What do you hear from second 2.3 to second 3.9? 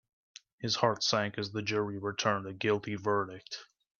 a guilty verdict.